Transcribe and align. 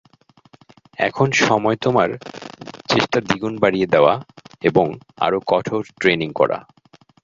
এখন 0.97 1.27
সময় 1.41 1.77
তোমার 1.81 2.09
চেষ্টা 2.89 3.17
দ্বিগুণ 3.21 3.53
বাড়িয়ে 3.59 3.87
দেওয়া 3.87 4.13
এবং 4.63 4.85
আরো 5.19 5.39
কঠোর 5.47 5.83
ট্রেনিং 5.99 6.29
করা। 6.33 6.57